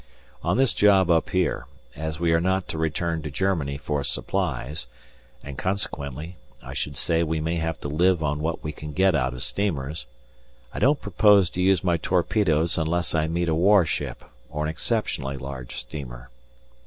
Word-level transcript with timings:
On 0.41 0.57
this 0.57 0.73
job 0.73 1.11
up 1.11 1.29
here, 1.29 1.67
as 1.95 2.19
we 2.19 2.33
are 2.33 2.41
not 2.41 2.67
to 2.69 2.79
return 2.79 3.21
to 3.21 3.29
Germany 3.29 3.77
for 3.77 4.03
supplies, 4.03 4.87
and, 5.43 5.59
consequently, 5.59 6.37
I 6.59 6.73
should 6.73 6.97
say 6.97 7.21
we 7.21 7.39
may 7.39 7.57
have 7.57 7.79
to 7.81 7.87
live 7.87 8.23
on 8.23 8.39
what 8.39 8.63
we 8.63 8.71
can 8.71 8.93
get 8.93 9.13
out 9.13 9.35
of 9.35 9.43
steamers, 9.43 10.07
I 10.73 10.79
don't 10.79 10.99
propose 11.03 11.51
to 11.51 11.61
use 11.61 11.83
my 11.83 11.97
torpedoes 11.97 12.79
unless 12.79 13.13
I 13.13 13.27
meet 13.27 13.47
a 13.47 13.53
warship 13.53 14.23
or 14.49 14.63
an 14.63 14.69
exceptionally 14.71 15.37
large 15.37 15.75
steamer. 15.75 16.31